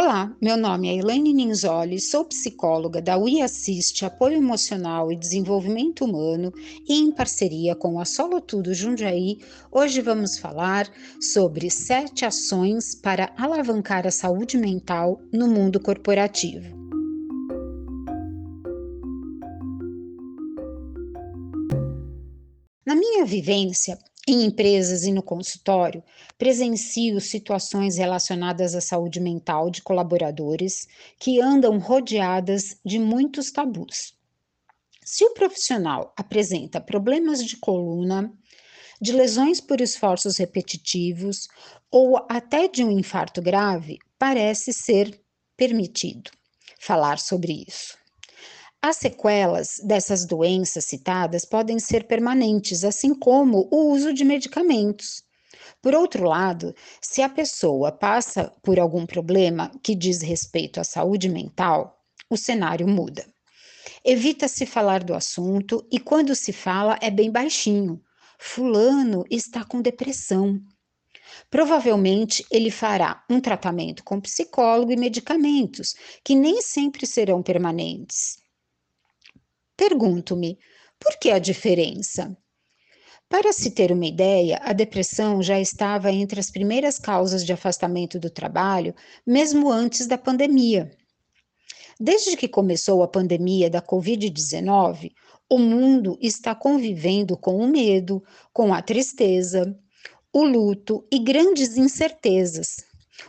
Olá, 0.00 0.32
meu 0.40 0.56
nome 0.56 0.88
é 0.88 0.94
Elaine 0.94 1.34
Ninzoli, 1.34 1.98
sou 1.98 2.24
psicóloga 2.24 3.02
da 3.02 3.18
UI 3.18 3.42
Assiste 3.42 4.04
Apoio 4.04 4.36
Emocional 4.36 5.10
e 5.10 5.16
Desenvolvimento 5.16 6.04
Humano 6.04 6.52
e 6.88 7.00
em 7.00 7.10
parceria 7.10 7.74
com 7.74 7.98
a 7.98 8.04
Solo 8.04 8.40
Tudo 8.40 8.72
Jundiaí, 8.72 9.40
hoje 9.72 10.00
vamos 10.00 10.38
falar 10.38 10.88
sobre 11.20 11.68
sete 11.68 12.24
ações 12.24 12.94
para 12.94 13.34
alavancar 13.36 14.06
a 14.06 14.12
saúde 14.12 14.56
mental 14.56 15.20
no 15.32 15.48
mundo 15.48 15.80
corporativo. 15.80 16.78
Na 22.86 22.94
minha 22.94 23.24
vivência, 23.26 23.98
em 24.32 24.44
empresas 24.44 25.04
e 25.04 25.12
no 25.12 25.22
consultório, 25.22 26.02
presencio 26.36 27.20
situações 27.20 27.96
relacionadas 27.96 28.74
à 28.74 28.80
saúde 28.80 29.20
mental 29.20 29.70
de 29.70 29.82
colaboradores 29.82 30.86
que 31.18 31.40
andam 31.40 31.78
rodeadas 31.78 32.76
de 32.84 32.98
muitos 32.98 33.50
tabus. 33.50 34.14
Se 35.04 35.24
o 35.24 35.34
profissional 35.34 36.12
apresenta 36.16 36.80
problemas 36.80 37.44
de 37.44 37.56
coluna, 37.56 38.32
de 39.00 39.12
lesões 39.12 39.60
por 39.60 39.80
esforços 39.80 40.36
repetitivos 40.36 41.48
ou 41.90 42.24
até 42.28 42.68
de 42.68 42.84
um 42.84 42.90
infarto 42.90 43.40
grave, 43.40 43.98
parece 44.18 44.72
ser 44.72 45.20
permitido 45.56 46.30
falar 46.78 47.18
sobre 47.18 47.64
isso. 47.66 47.97
As 48.80 48.98
sequelas 48.98 49.80
dessas 49.82 50.24
doenças 50.24 50.84
citadas 50.84 51.44
podem 51.44 51.80
ser 51.80 52.06
permanentes, 52.06 52.84
assim 52.84 53.12
como 53.12 53.68
o 53.72 53.90
uso 53.92 54.14
de 54.14 54.24
medicamentos. 54.24 55.24
Por 55.82 55.96
outro 55.96 56.24
lado, 56.24 56.72
se 57.02 57.20
a 57.20 57.28
pessoa 57.28 57.90
passa 57.90 58.52
por 58.62 58.78
algum 58.78 59.04
problema 59.04 59.72
que 59.82 59.96
diz 59.96 60.22
respeito 60.22 60.78
à 60.78 60.84
saúde 60.84 61.28
mental, 61.28 62.00
o 62.30 62.36
cenário 62.36 62.86
muda. 62.86 63.26
Evita-se 64.04 64.64
falar 64.64 65.02
do 65.02 65.12
assunto 65.12 65.84
e, 65.90 65.98
quando 65.98 66.36
se 66.36 66.52
fala, 66.52 66.96
é 67.02 67.10
bem 67.10 67.32
baixinho. 67.32 68.00
Fulano 68.38 69.24
está 69.28 69.64
com 69.64 69.82
depressão. 69.82 70.56
Provavelmente 71.50 72.46
ele 72.48 72.70
fará 72.70 73.24
um 73.28 73.40
tratamento 73.40 74.04
com 74.04 74.20
psicólogo 74.20 74.92
e 74.92 74.96
medicamentos, 74.96 75.96
que 76.22 76.36
nem 76.36 76.62
sempre 76.62 77.06
serão 77.06 77.42
permanentes. 77.42 78.36
Pergunto-me, 79.78 80.58
por 80.98 81.16
que 81.20 81.30
a 81.30 81.38
diferença? 81.38 82.36
Para 83.28 83.52
se 83.52 83.70
ter 83.70 83.92
uma 83.92 84.06
ideia, 84.06 84.58
a 84.60 84.72
depressão 84.72 85.40
já 85.40 85.60
estava 85.60 86.10
entre 86.10 86.40
as 86.40 86.50
primeiras 86.50 86.98
causas 86.98 87.46
de 87.46 87.52
afastamento 87.52 88.18
do 88.18 88.28
trabalho, 88.28 88.92
mesmo 89.24 89.70
antes 89.70 90.08
da 90.08 90.18
pandemia. 90.18 90.90
Desde 92.00 92.36
que 92.36 92.48
começou 92.48 93.04
a 93.04 93.08
pandemia 93.08 93.70
da 93.70 93.80
Covid-19, 93.80 95.12
o 95.48 95.58
mundo 95.58 96.18
está 96.20 96.56
convivendo 96.56 97.36
com 97.36 97.56
o 97.58 97.68
medo, 97.68 98.20
com 98.52 98.74
a 98.74 98.82
tristeza, 98.82 99.78
o 100.32 100.42
luto 100.42 101.06
e 101.08 101.20
grandes 101.20 101.76
incertezas. 101.76 102.78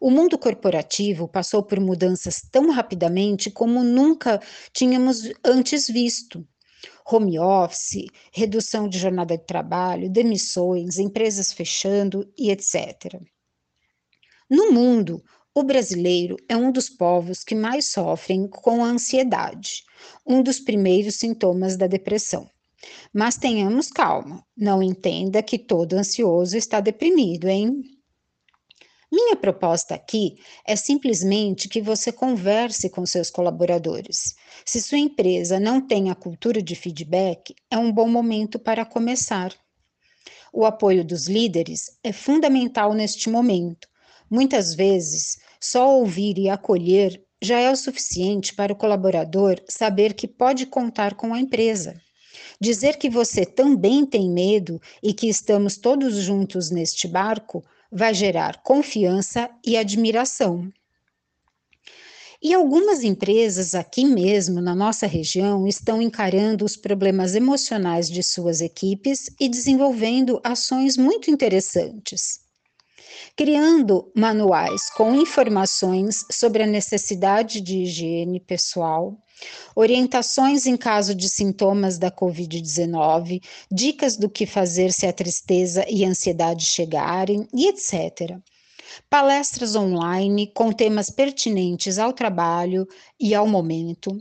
O 0.00 0.10
mundo 0.10 0.38
corporativo 0.38 1.28
passou 1.28 1.62
por 1.62 1.78
mudanças 1.80 2.40
tão 2.50 2.70
rapidamente 2.70 3.50
como 3.50 3.82
nunca 3.82 4.40
tínhamos 4.72 5.30
antes 5.44 5.86
visto. 5.86 6.46
Home 7.06 7.38
office, 7.38 8.06
redução 8.32 8.88
de 8.88 8.98
jornada 8.98 9.36
de 9.36 9.44
trabalho, 9.44 10.10
demissões, 10.10 10.98
empresas 10.98 11.52
fechando 11.52 12.30
e 12.36 12.50
etc. 12.50 13.20
No 14.48 14.72
mundo, 14.72 15.22
o 15.54 15.62
brasileiro 15.62 16.36
é 16.48 16.56
um 16.56 16.72
dos 16.72 16.90
povos 16.90 17.44
que 17.44 17.54
mais 17.54 17.86
sofrem 17.86 18.48
com 18.48 18.84
a 18.84 18.88
ansiedade, 18.88 19.84
um 20.26 20.42
dos 20.42 20.58
primeiros 20.58 21.16
sintomas 21.16 21.76
da 21.76 21.86
depressão. 21.86 22.48
Mas 23.12 23.36
tenhamos 23.36 23.88
calma, 23.88 24.44
não 24.56 24.82
entenda 24.82 25.42
que 25.42 25.58
todo 25.58 25.94
ansioso 25.94 26.56
está 26.56 26.80
deprimido, 26.80 27.48
hein? 27.48 27.82
Minha 29.14 29.36
proposta 29.36 29.94
aqui 29.94 30.38
é 30.66 30.74
simplesmente 30.74 31.68
que 31.68 31.80
você 31.80 32.10
converse 32.10 32.90
com 32.90 33.06
seus 33.06 33.30
colaboradores. 33.30 34.34
Se 34.66 34.82
sua 34.82 34.98
empresa 34.98 35.60
não 35.60 35.80
tem 35.80 36.10
a 36.10 36.16
cultura 36.16 36.60
de 36.60 36.74
feedback, 36.74 37.54
é 37.70 37.78
um 37.78 37.92
bom 37.92 38.08
momento 38.08 38.58
para 38.58 38.84
começar. 38.84 39.54
O 40.52 40.66
apoio 40.66 41.04
dos 41.04 41.28
líderes 41.28 41.96
é 42.02 42.12
fundamental 42.12 42.92
neste 42.92 43.30
momento. 43.30 43.86
Muitas 44.28 44.74
vezes, 44.74 45.38
só 45.60 45.96
ouvir 45.96 46.36
e 46.36 46.48
acolher 46.48 47.22
já 47.40 47.60
é 47.60 47.70
o 47.70 47.76
suficiente 47.76 48.52
para 48.52 48.72
o 48.72 48.76
colaborador 48.76 49.62
saber 49.68 50.14
que 50.14 50.26
pode 50.26 50.66
contar 50.66 51.14
com 51.14 51.32
a 51.32 51.38
empresa. 51.38 51.94
Dizer 52.60 52.98
que 52.98 53.08
você 53.08 53.46
também 53.46 54.04
tem 54.04 54.28
medo 54.28 54.80
e 55.00 55.14
que 55.14 55.28
estamos 55.28 55.76
todos 55.76 56.16
juntos 56.16 56.68
neste 56.72 57.06
barco 57.06 57.64
vai 57.94 58.12
gerar 58.12 58.60
confiança 58.62 59.48
e 59.64 59.76
admiração. 59.76 60.68
E 62.42 62.52
algumas 62.52 63.02
empresas 63.02 63.74
aqui 63.74 64.04
mesmo 64.04 64.60
na 64.60 64.74
nossa 64.74 65.06
região 65.06 65.66
estão 65.66 66.02
encarando 66.02 66.64
os 66.64 66.76
problemas 66.76 67.34
emocionais 67.34 68.10
de 68.10 68.22
suas 68.22 68.60
equipes 68.60 69.30
e 69.40 69.48
desenvolvendo 69.48 70.40
ações 70.44 70.98
muito 70.98 71.30
interessantes. 71.30 72.43
Criando 73.36 74.12
manuais 74.14 74.88
com 74.90 75.12
informações 75.12 76.24
sobre 76.30 76.62
a 76.62 76.66
necessidade 76.68 77.60
de 77.60 77.78
higiene 77.78 78.38
pessoal, 78.38 79.18
orientações 79.74 80.66
em 80.66 80.76
caso 80.76 81.16
de 81.16 81.28
sintomas 81.28 81.98
da 81.98 82.12
Covid-19, 82.12 83.42
dicas 83.72 84.16
do 84.16 84.30
que 84.30 84.46
fazer 84.46 84.92
se 84.92 85.04
a 85.04 85.12
tristeza 85.12 85.84
e 85.90 86.04
a 86.04 86.08
ansiedade 86.08 86.64
chegarem 86.64 87.48
e 87.52 87.66
etc. 87.66 88.38
Palestras 89.10 89.74
online 89.74 90.46
com 90.54 90.70
temas 90.70 91.10
pertinentes 91.10 91.98
ao 91.98 92.12
trabalho 92.12 92.86
e 93.18 93.34
ao 93.34 93.48
momento. 93.48 94.16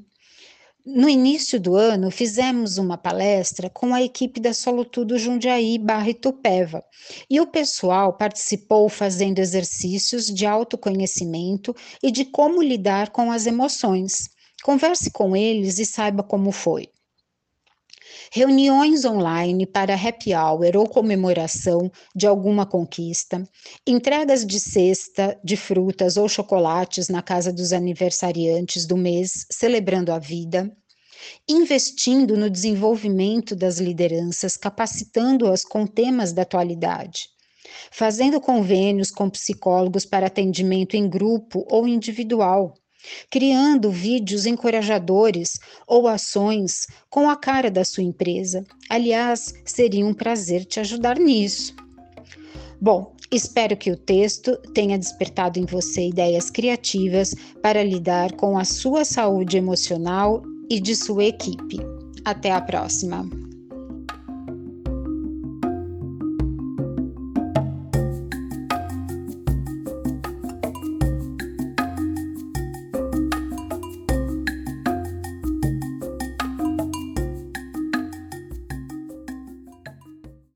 No 0.85 1.07
início 1.07 1.61
do 1.61 1.77
ano, 1.77 2.11
fizemos 2.11 2.77
uma 2.77 2.97
palestra 2.97 3.69
com 3.69 3.93
a 3.93 4.01
equipe 4.01 4.41
da 4.41 4.53
Solutudo 4.53 5.17
Jundiaí 5.17 5.77
barra 5.77 6.09
Itupeva, 6.09 6.83
e 7.29 7.39
o 7.39 7.47
pessoal 7.47 8.17
participou 8.17 8.89
fazendo 8.89 9.39
exercícios 9.39 10.25
de 10.25 10.45
autoconhecimento 10.45 11.73
e 12.03 12.11
de 12.11 12.25
como 12.25 12.61
lidar 12.61 13.11
com 13.11 13.31
as 13.31 13.45
emoções. 13.45 14.29
Converse 14.61 15.09
com 15.09 15.37
eles 15.37 15.79
e 15.79 15.85
saiba 15.85 16.21
como 16.21 16.51
foi. 16.51 16.89
Reuniões 18.35 19.05
online 19.05 19.67
para 19.67 19.93
happy 19.93 20.33
hour 20.33 20.75
ou 20.75 20.89
comemoração 20.89 21.91
de 22.15 22.25
alguma 22.25 22.65
conquista, 22.65 23.47
entregas 23.85 24.43
de 24.43 24.59
cesta 24.59 25.39
de 25.43 25.55
frutas 25.55 26.17
ou 26.17 26.27
chocolates 26.27 27.09
na 27.09 27.21
casa 27.21 27.53
dos 27.53 27.71
aniversariantes 27.71 28.87
do 28.87 28.97
mês, 28.97 29.45
celebrando 29.51 30.11
a 30.11 30.17
vida, 30.17 30.75
investindo 31.47 32.35
no 32.35 32.49
desenvolvimento 32.49 33.55
das 33.55 33.77
lideranças, 33.77 34.57
capacitando-as 34.57 35.63
com 35.63 35.85
temas 35.85 36.33
da 36.33 36.41
atualidade, 36.41 37.27
fazendo 37.91 38.41
convênios 38.41 39.11
com 39.11 39.29
psicólogos 39.29 40.07
para 40.07 40.25
atendimento 40.25 40.95
em 40.95 41.07
grupo 41.07 41.67
ou 41.69 41.87
individual 41.87 42.73
criando 43.29 43.91
vídeos 43.91 44.45
encorajadores 44.45 45.59
ou 45.87 46.07
ações 46.07 46.87
com 47.09 47.29
a 47.29 47.35
cara 47.35 47.69
da 47.69 47.83
sua 47.83 48.03
empresa. 48.03 48.63
Aliás, 48.89 49.53
seria 49.65 50.05
um 50.05 50.13
prazer 50.13 50.65
te 50.65 50.79
ajudar 50.79 51.17
nisso. 51.17 51.75
Bom, 52.79 53.15
espero 53.31 53.77
que 53.77 53.91
o 53.91 53.97
texto 53.97 54.57
tenha 54.73 54.97
despertado 54.97 55.59
em 55.59 55.65
você 55.65 56.07
ideias 56.09 56.49
criativas 56.49 57.33
para 57.61 57.83
lidar 57.83 58.33
com 58.33 58.57
a 58.57 58.65
sua 58.65 59.05
saúde 59.05 59.57
emocional 59.57 60.43
e 60.69 60.79
de 60.79 60.95
sua 60.95 61.25
equipe. 61.25 61.77
Até 62.25 62.51
a 62.51 62.61
próxima! 62.61 63.42